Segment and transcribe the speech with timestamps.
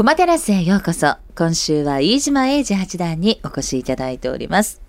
[0.00, 1.16] コマテラスへようこそ。
[1.36, 4.80] 今週は飯島英二八段にお越しいただいております。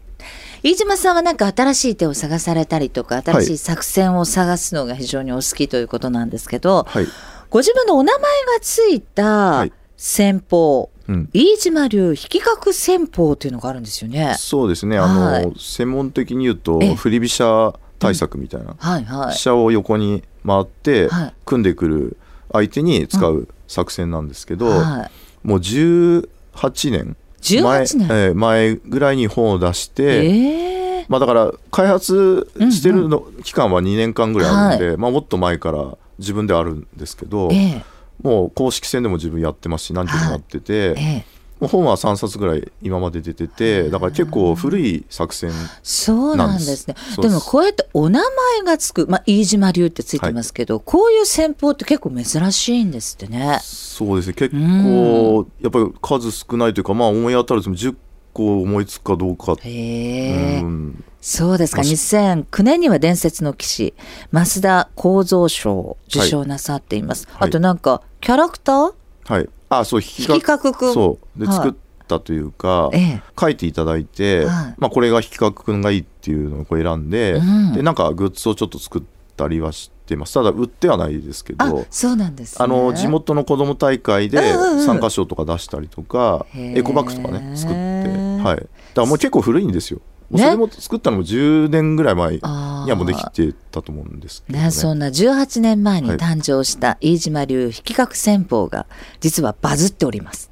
[0.63, 7.07] 飯島さんはなんか新しい手を探されたりとか、新しい作戦を探すのが非常にお好きということなんですけど、はい。
[7.49, 8.29] ご自分のお名前が
[8.61, 11.29] ついたはい戦法、うん。
[11.33, 14.35] 飯島流引き角戦法というのがあるんですよね。
[14.37, 14.97] そうですね。
[14.97, 18.75] あの、はい専門的に言うとええ振り飛車対策みたいな。
[18.79, 19.39] はいはい飛。
[19.39, 22.15] 車を横に回って、はい組んでくる
[22.53, 25.09] 相手に使う作戦なんですけど、は
[25.43, 26.27] い、もう18
[26.91, 27.15] 年。
[27.41, 28.07] 前18年？
[28.07, 31.05] えー前ぐらいに本を出して、ええ。
[31.09, 37.83] まあだから開発してるの、期間は2年間ぐらいあるんで、まあもっと前から自分ではあるんですけど、ええ。
[38.21, 41.13] もう公式戦でも自分やってますし何十もやってて、ええ。
[41.13, 41.23] もう
[41.67, 45.51] 本は3冊ぐらい今まで出ててだから結構古い作戦
[45.83, 46.95] そうなんですね。
[47.15, 47.29] そうです。
[47.29, 48.29] でもこうやってお名前
[48.65, 53.59] がつく、まあ、飯島流ってついてますけど、こういう戦法って結構珍しいんですってね。
[53.61, 54.33] そうですね。
[54.33, 57.95] 結構やっぱり数少ないというかまあ思い当たると10
[58.33, 61.03] 個思いつくかどうか、へえ、うん。
[61.19, 61.83] そうですか。
[61.83, 63.93] まあ2009年には伝説の騎士、
[64.31, 67.27] 増田幸三賞を受賞なさっています。
[67.31, 67.49] はい。
[67.49, 68.93] あとなんか、キャラクター？
[69.25, 70.93] はいあそう引引き角くん。
[70.93, 71.39] そう。
[71.39, 71.55] ではい。
[71.55, 71.73] 作っ
[72.07, 73.21] たというか、ええ。
[73.39, 74.75] 書いていただいて、はい。
[74.77, 77.73] まあ、これが引き角くんがいいっていうのをこう選んで,、うん。
[77.73, 79.03] でなんかグッズをちょっと作っ
[79.37, 80.33] たりはしてます。
[80.33, 82.65] ただ売ってはないですけあど、そうなんです、ね。
[82.65, 84.85] あの地元の子ども大会でうんうんうん。
[84.85, 87.81] 参加賞とか出したりとか、へーエコバッグとかね作って、
[88.43, 90.01] はい、だからもう結構古いんですよ。
[90.31, 92.39] ねそれも作ったのも10年ぐらい前
[92.85, 94.65] にあーはもうできてたと思うんですけどね。
[94.65, 98.85] ね、そんな18年前に誕生した飯島流引き角戦法が
[99.19, 100.47] 実はバズっております。
[100.47, 100.51] う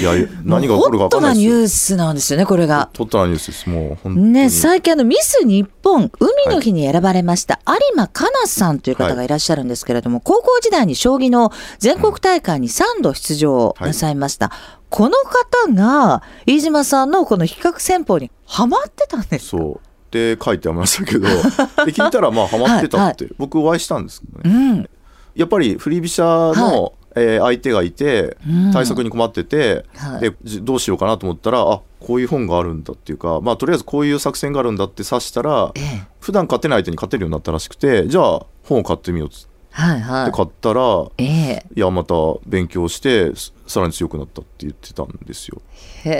[0.00, 0.12] いや
[0.44, 1.04] 何が起こるか。
[1.04, 2.88] ホットなニュースなんですよね、これが。
[2.96, 3.68] ホットなニュースです。
[3.68, 4.10] もう。
[4.10, 14.50] ね、最近あのミス日本海の日に選ばれました、有馬香奈さんという方がいらっしゃるんですけれども、高校時代に将棋の全国大会に3度出場なさいました。
[14.88, 19.58] この方が飯島さんのこの比較戦法にハマってたんですか？
[19.58, 21.26] そうで書いてありましたけど
[21.84, 24.54] で聞いたらまあハマってたって、僕お会いしたんですけどね。
[24.54, 24.88] うん。
[25.34, 36.02] やっぱり振り飛車の、えー相手がいてうん対策に困ってて、はいでじどうしようかなと思ったらあこういう本があるんだっていうかまあとりあえずこういう作戦があるんだって指したらええ。
[36.20, 41.24] 普段勝てない相手に勝てるようになったらしくてじゃあ本を買ってみようっつっはいはて買ったら、い。
[41.24, 42.14] えい、やまた
[42.46, 45.60] 勉強してすさらに強くなったって言ってたんですよ。
[46.04, 46.08] え。
[46.08, 46.14] へえ。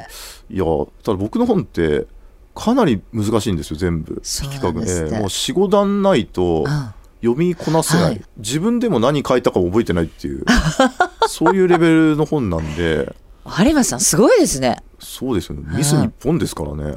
[0.00, 0.64] えーいや
[1.02, 2.06] ただ僕の本って
[2.54, 4.20] かなり難しいんですよ全部。
[4.22, 8.22] そう引きなんですねえーもう45段ないとあ読みこなせない、はい。
[8.38, 10.44] 自分でも何書いたか覚えてないっていう。
[11.28, 13.14] そういうレベルの本なんで。
[13.46, 14.82] 有馬さんすごいですね。
[14.98, 15.62] そうですよね。
[15.76, 16.96] ミス日本ですからね。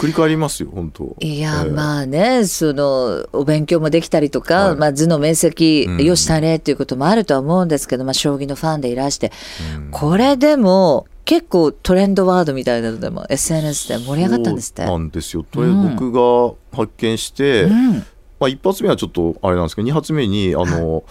[0.00, 1.14] 繰り返りますよ本当。
[1.20, 4.76] いや、えーまあねそのお勉強もできたりとか、はい。
[4.76, 6.04] まあ、頭の面積うん。
[6.04, 9.30] よし足れっていうこともあるとは思うんですけど、まあ、将棋のファンでいらして。
[9.76, 9.90] うん。
[9.90, 14.86] これでも結構トレンドワードみたいなのでも SNS で盛り上がったんですって。
[14.86, 15.42] なんですよ。
[15.42, 17.92] とりあえず僕が発見して、うん。
[18.38, 21.04] まあ、一発目はちょっとあれなんですけど二発目にあの、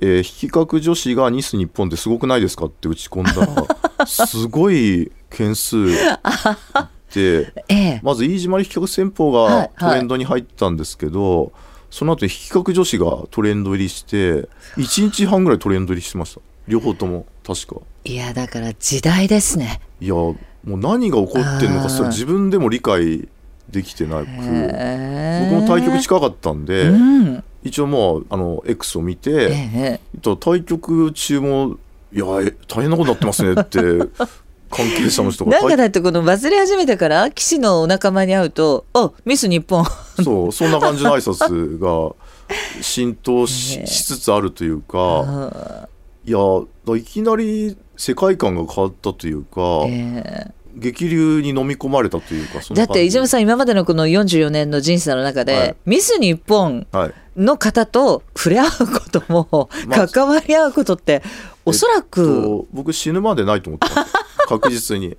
[0.00, 3.66] えー引き角女子がニス日本ってすごくないですかって打ち込んだ
[3.98, 5.86] ら すごい件数
[7.14, 8.00] で ええ。
[8.02, 9.70] まず飯島引き角戦法はいはい。
[9.76, 11.52] がトレンドに入ったんですけど、
[11.90, 16.40] その後引き角女子がトレンド入りして1日半ぐらいトレンド入りしてました。
[16.66, 17.80] 両方とも確か。
[18.04, 19.80] いやだから時代ですね。
[20.00, 23.28] いやもう何が起こってるのかそれ自分でも理解
[23.68, 27.44] できてなく僕も対局近かったんで、うん。
[27.62, 30.00] 一応もうあの X を見て、
[30.40, 31.76] 対局中も
[32.12, 33.78] 「いやえ大変なことになってますね」って
[34.70, 35.50] 関係者の人が。
[35.50, 39.84] なんかだってこのバズり始めてから棋士のお仲間に会うと「あミス日本。
[40.22, 42.14] そうそんな感じの挨拶が
[42.80, 45.88] 浸透し しつつあるというか
[46.30, 46.38] いや
[46.86, 55.76] だいきなり世界観が変わったというか、ええ激流に飲み込まれたというかだって飯島さん今までのこの44年の人生の中で、はい。
[55.84, 61.22] ミス日本はいの方と触れ合うことも、 まあ関わり合うことって
[61.64, 64.12] おそらく、と僕死ぬまでないと思ってます。
[64.46, 65.16] 確実に。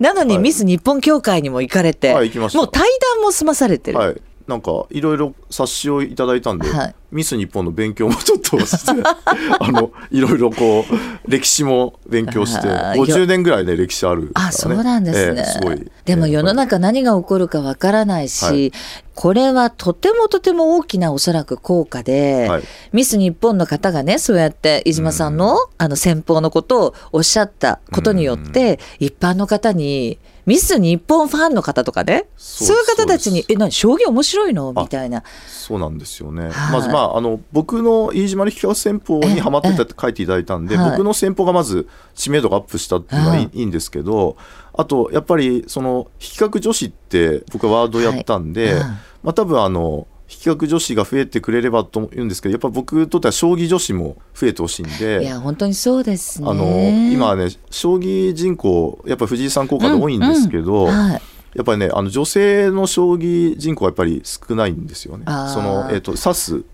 [0.00, 0.42] なのにはい。
[0.42, 4.20] ミス日本協会にも行かれて、はいもう対談も済まされてる、はい。
[4.48, 8.92] なんかいろいろ冊子をいただいたんで、はいミス日本の勉強もちょっとして
[9.58, 15.90] あのいろいろこう歴史も勉強してあー50年ぐらいね歴史あるね、あそうなんですね、ええすごい。
[16.04, 18.72] でも世のえ中何が起こるかわからないし、はい。
[19.14, 22.62] これはとてもとても大きなおそらく効果で、はい。
[22.92, 35.22] ミス日本の方がねそうやって飯島さんの,、あの先方のことをおっしゃったことによって、一般の方にミス日本ファンの方とかねそそうういう方たちに「そうですえ何将棋面白いの?」あみたいな。
[35.48, 36.72] そうなんですよね、はい。
[36.72, 43.50] まずまあ、あの僕の飯島の引き戦法にハマってたって書いていただいたんで、僕の戦法がまず知名度がアップしたっていうのはい。
[43.52, 44.36] い,、んですけど
[44.72, 48.74] あとやっぱりその比較女子って僕はワードやったんで、
[49.22, 56.48] まあ、多分あの比較女子が増えてくれればと言うんですけどやっぱ僕にとっては将棋女子も増えてほしいんでいや本当にそうですね。
[56.48, 56.64] あの
[57.12, 61.22] 今はね将棋人口やっぱ藤井さん効果で多いんですけど、うんうんはい
[61.54, 65.24] やっぱりねあの女性の将棋人口はやっぱり少ないんですよね。
[65.26, 66.64] そのえっ、ー、と指す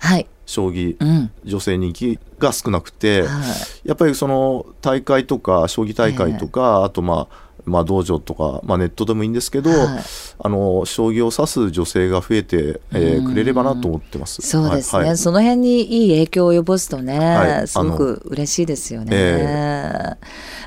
[0.46, 3.28] 将棋、はい、女性人気が少なくて、は
[3.84, 9.98] い、やっぱりその大会とか将棋大会とか、えー、あとまあまあ、道場とか、まあ、ネットでもいいんですけど、はい、
[10.38, 14.40] あの将棋を指す女性が増えて、えー、くれればなと思ってます。
[14.42, 19.08] そうですね、はい、その辺にいい影響を及ぼすとね、はい、すごく嬉しいですよね。
[19.12, 20.16] えー、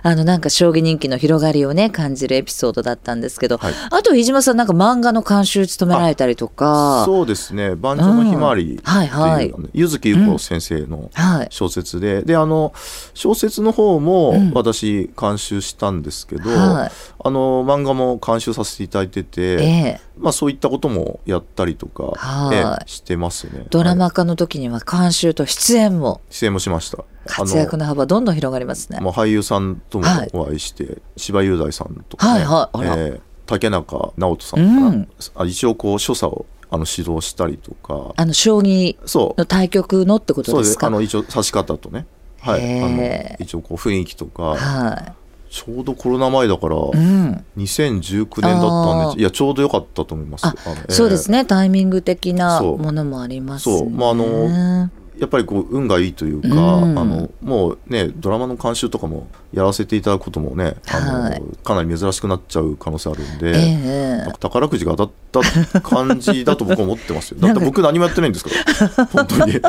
[0.03, 7.05] あのなんか将棋人気の広がりをね感じるエピソードだったんですけど、はい、あと飯島さんなんか漫画の監修務められたりとか。
[7.05, 9.07] そうですね「盤上のひまわり」っていう、はい。
[9.07, 11.09] はい、柚木優子先生の
[11.49, 12.73] 小説で、うん、であの
[13.13, 16.88] 小説の方も私監修したんですけど、はい
[17.23, 22.13] あの漫画も監修させていただいてて、えー、まあ、そういったこともやったりとか、
[22.53, 23.65] えー、してますね。
[23.69, 27.03] ドラマ化の時には監修と出演も、出演もしました。
[27.25, 28.99] 活躍の幅どんどん広がりますね。
[28.99, 38.13] もう俳優さんともお会いして、柴雄大さんとか、ね、はいはいえー、竹中直人さんとか、うん、一応こう所作をあの指導したりとか。
[38.15, 38.95] あの将棋
[39.37, 40.87] の対局のってことですか？
[40.87, 42.05] あの一応指し方とね。
[42.41, 42.81] はい。
[42.83, 45.13] あの一応こう雰囲気とか、はい
[45.49, 50.45] ちょうどコロナ前だから、うん、2019年だったんでいやちょうどよかったと思います。
[50.45, 53.89] えー、そうですねタイミング的なものもあります、ね、そう。
[53.89, 65.41] まああのやっぱりこう運がいいというか、うん、あのもうねドラマの監修とかもやらせていただくこともね、あの、はい、かなり珍しくなっちゃう可能性あるんで、えー、宝くじが当たっ
[65.71, 67.39] た感じだと僕は思ってますよ。
[67.41, 68.51] だって僕何もやってないんですか
[68.95, 69.05] ら。
[69.11, 69.59] 本当に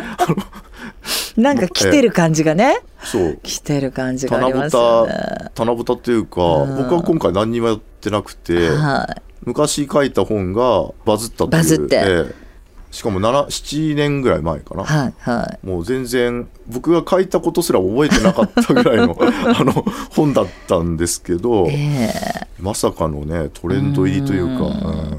[1.40, 3.40] なんか来てる感じがね、そう。
[3.42, 5.50] 来てる感じがありますよね。
[5.54, 11.62] 棚ぼたっていうか、うん、僕は今回何にもやってなくて、はい、昔書いた本がバズったっていう。
[11.62, 12.49] バズって、えー
[12.90, 24.64] しかも7年ぐらい前かな、はいはい、もう全然僕が書いたことすら覚えてなかったぐらいの あの本だったんですけど、えー、まさかのねトレンド入りというか、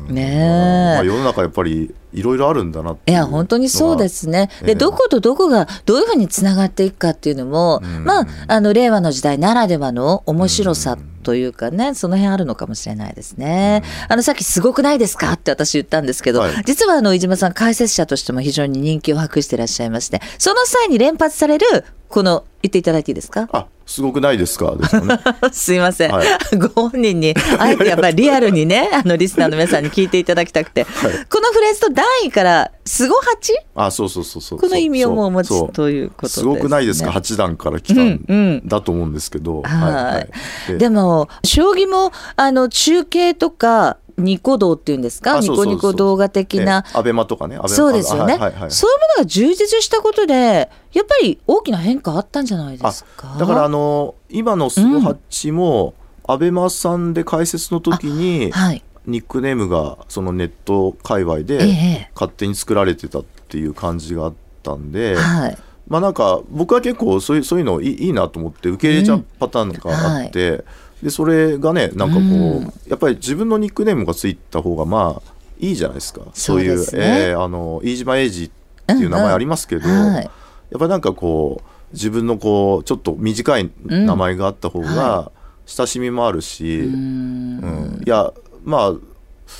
[0.10, 4.50] うん、ねまあ、世の中やっぱりいろいろあるんだなっていや本当にそうですね。
[4.64, 13.84] で、どことどこがどういうふうにつながっていくかっていうのも、うん、まああの令和の時代ならではの面白さというかね、その辺あるのかもしれないですね。
[14.08, 23.50] うん、あのさっきすごくないですかって私言ったんですけど、はい、実はあの飯島さん解説者としても非常に人気を博していらっしゃいまして、その際に連発されるこの言っていただいていいですか？
[23.52, 24.76] あすごくないですか？
[24.76, 25.20] ですね。
[25.52, 33.54] すいません、はい、 ご本人にあえてやっぱり リアルにねあのリスナーの皆さんに聞いていただきたくて、はい、このフレーズと段位からすご八？
[33.76, 37.12] あそうそうそうそうこの意味をもうお持ちということです、ね、すごくないですか？
[37.12, 40.28] 八段から来たんだと思うんですけど、うんうん、はい、は
[40.70, 45.40] い、でも将棋もあの中継とかニコ動っていうんですか？
[45.40, 47.58] ニコニコ動画的な、アベマとかね。
[47.68, 53.36] そうですよね、はいはいはい、そういうものが充実したことでやっぱり大きな変化あったんじゃないですか？
[53.40, 55.94] だからあの今のスゴハッチも、
[56.28, 70.64] アベマさんで解説の時に、はい、ニックネームがそのネット界隈で勝手に作られてたっていう感じがあったんで、はい、まあなんか僕は結構そういうそういうのいいいいなと思って受け入れちゃうパターンがあって、うんはい
[71.02, 76.22] でそれがねなんかこう、うん、やっぱり自分のニックネームがついた方がまあいいじゃないですか。
[76.34, 76.86] そういう、ね、
[77.30, 78.52] えー、あの飯島英二っ
[78.88, 80.14] ていう名前ありますけど、うんうん。
[80.16, 80.32] はい、やっ
[80.80, 85.32] ぱりなんかこう自分のこうちょっと短い名前があった方が
[85.66, 88.94] 親しみもあるし、うん、うん、いやまあ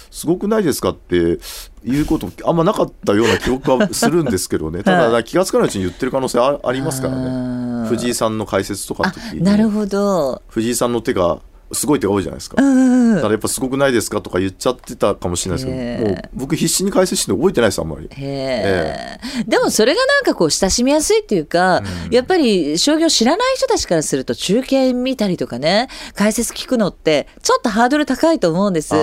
[0.10, 4.84] すごくないですかっていうことあんまなかったような記憶はするんですけどね。
[4.84, 7.88] ただ気が付かないうちに言ってる可能性あありますからね。
[7.90, 9.44] 藤井さんの解説とかの時に。
[9.44, 10.42] なるほど。
[10.48, 11.40] 藤井さんの手が
[11.74, 12.56] すごい手が多いじゃないですか。
[12.56, 18.10] だからやっぱすごくないですかとか言っちゃってたかもしれないですけど、もう僕必死に解説して覚えてないですあんまり。
[18.18, 28.92] えー、でもそれがなんかこう親しみやすいっていうか、うん、やっぱり将棋を知らない人たちからすると中継見たりとかね解説聞くのってちょっとハードル高いと思うんです。
[28.92, 28.98] で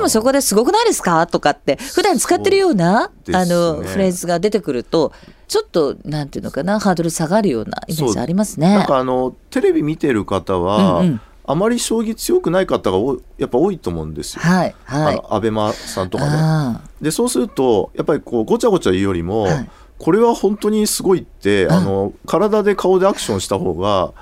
[0.00, 1.26] もそこですごくないですか？
[1.26, 5.12] とかって普段使ってるような、ね、あのフレーズが出てくると。
[5.48, 8.72] ちょっとなんていうのかなハードル下がるようなイメージありますね。
[8.72, 12.98] なんかあのテレビ見てる方は、うんうんあまり将棋強くない方が
[13.36, 14.42] やっぱ多いと思うんですよ。
[14.42, 16.78] はいはい、あのアベマさんとかね。
[17.00, 21.80] でそうするとやっぱりこうごちゃごちゃ言うよりも、はい、これは本当にすごいって、あ。
[21.80, 24.12] の体で顔でアクションした方が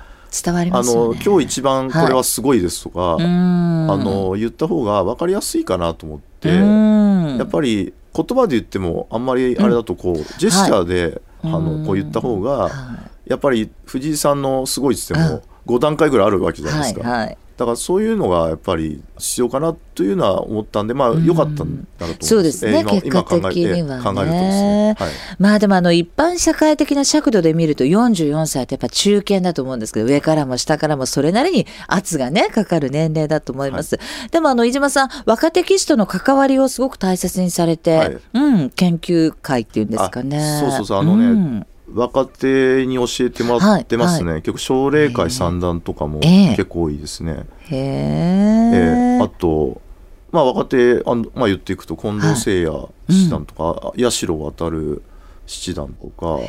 [0.43, 17.37] 伝わります、ね、あの今日一番これはすごいですとか、はい、あの言った方が分かりやすいかなと思ってやっぱり言葉で言ってもあんまりあれだとこう、ジェスチャーで、あうんのこう言った方が、はやっぱり藤井さんのすごいっつっても5段階ぐらいあるわけじゃないですか、はいはい。
[17.57, 22.27] だからそういうのがやっぱり必要かなというのは思ったんでまあ良かったんだろうと思います。
[22.27, 23.79] そうですね結果的にはね。
[23.79, 33.99] 今考えるとですね、はい、まあでもあの一般社会的な尺度で見ると44歳ってやっぱ中堅だと思うんですけど上からも下からもそれなりに圧がねかかる年齢だと思います、
[34.31, 38.17] でもあの飯島さん若手棋士との関わりをすごく大切にされて、はい。
[38.33, 40.39] うん研究会っていうんですかね。
[40.39, 40.99] あそうそうそう。
[40.99, 46.55] あのねん若手に教えてもらってますね、結構奨励会三段とかもええ。
[46.55, 47.79] 結構多いですね、へえ。
[47.79, 49.19] ええ。
[49.21, 49.81] あと
[50.31, 55.01] まあ若手あの、まあ、言っていくと近藤誠也七段とか、八代航
[55.45, 56.39] 七段とか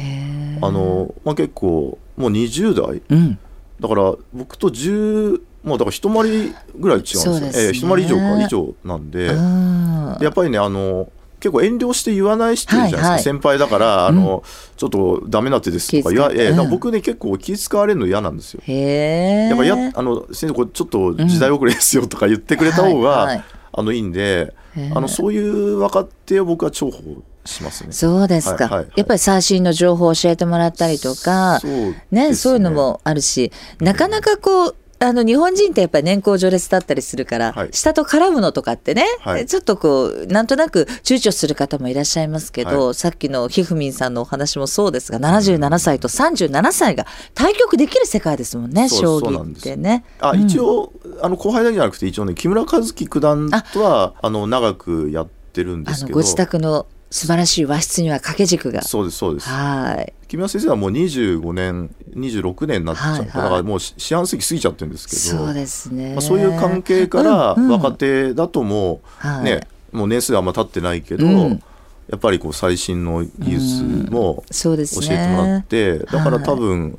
[0.60, 3.02] あの、まあ、結構もう20代。
[3.08, 3.38] うん。
[3.80, 7.40] だから僕と10もうだから一回りぐらい違うんですよ。
[7.40, 7.50] ね。
[7.54, 9.28] ええ一回り以上か以上なんで。
[9.28, 13.22] うんでやっぱりねあの結構遠慮して言わない人いるじゃないですか、はいはい。
[13.22, 14.44] 先輩だからあの、
[14.76, 18.62] ちょっとダメな手ですとか言わ、ええだから僕ね結構気使われるの嫌なんですよ。
[18.64, 23.44] へえやっぱやあの先生これちょっと時代遅れですよとか言ってくれた方が、はいはい。
[23.72, 24.52] あのいいんで
[24.94, 27.02] あのそういう若手を僕は重宝
[27.44, 27.92] しますね。
[27.92, 28.92] そうですか、はいはいはい。
[28.96, 37.68] やっぱり最新の情報を教えてもらったりとかそうですね、そういうのもあるし、なかなかこう、あの日本人ってやっぱり年功序列だったりするから、はい。
[37.72, 39.46] 下と絡むのとかってね、はい。
[39.46, 50.04] ちょっとこうなんとなく躊躇する方もいらっしゃいますけど、はさっきのひふみんさんのお話もそうですが77歳と37歳が対局できる世界ですもんねうんです棋ってね。
[50.20, 50.92] あうん一応、
[51.22, 56.06] あの後輩だけじゃなくて一応ね木村和樹九段とはあの長くやってるんですけど。
[56.08, 58.82] あのご自宅の素晴らしい和室には掛け軸が。
[58.82, 59.48] そうですそうです。
[59.48, 60.12] はい。
[60.28, 63.26] 木村先生はもう25年26年になっちゃう、はいはい。
[63.26, 65.44] だからもう四四半世紀過ぎちゃってるんですけど。
[65.44, 66.12] そうですね。
[66.12, 67.70] まあ、そういう関係からうんうん。
[67.70, 69.44] 若手だともうはい。
[69.44, 71.62] ね、もう年数あんま経ってないけど、うん。
[72.08, 75.06] やっぱりこう最新の技術もそうですね。
[75.08, 76.98] 教えてもらって、だから多分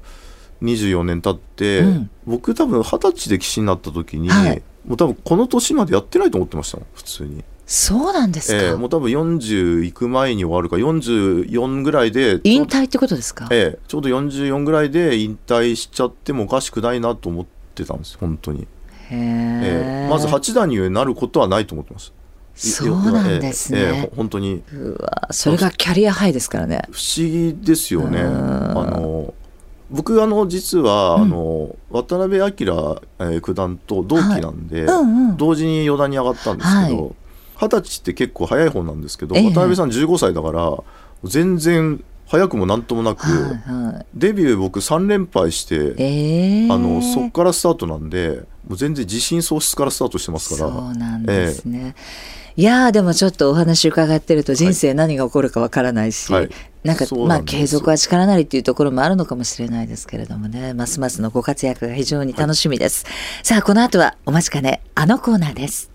[0.61, 2.09] 24年経って、うん。
[2.25, 4.61] 僕多分二十歳で棋士になった時に、はい。
[4.85, 8.61] もう多分この年までやってないと思ってましたもん普通に、そうなんですか？
[8.61, 13.47] ええもう多分40行く前に終わるか44ぐらいで引退ってことですか？
[13.49, 19.17] ええ、ちょうど44ぐらいで引退しちゃってもおかしくないなと思ってたんです本当に、へえ
[20.03, 22.13] ええまず八段になることはないと思ってました
[22.53, 23.79] そうなんですね。
[23.79, 24.61] ええええほ本当に。
[24.73, 26.81] うわそれがキャリアハイですからね。
[26.91, 28.19] 不思議ですよね。
[28.19, 28.33] あうん。
[29.01, 29.33] の
[29.89, 31.21] 僕あの実は、うん。
[31.21, 35.37] あの渡辺明、えー九段と同期なんで、うんうん。
[35.37, 37.15] 同時に四段に上がったんですけはど
[37.61, 39.43] 二十、歳って結構早い方なんですけど、ええ。
[39.51, 40.77] 渡辺さん15歳だから
[41.23, 44.05] 全然早くもなんともなく、はいはい。
[44.15, 46.71] デビュー僕3連敗して、ええ。
[46.71, 50.71] あのそこからスタートなんでもう全然自信喪失からスタートしてますから。
[50.71, 51.93] そうなんですね。
[52.57, 56.49] いやーでもちょっとお話伺ってると人生何が起こるかわからないし、はい。
[56.83, 60.73] なんかまあ継続は力なりっていうところもあるのかもしれないですけれどもね。
[60.73, 63.05] ますますのご活躍が非常に楽しみです、
[63.43, 65.90] さあこの後はお待ちかねあのコーナーです